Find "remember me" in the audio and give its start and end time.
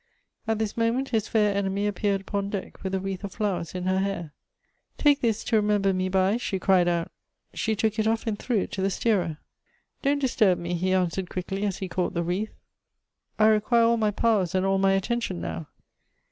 5.57-6.09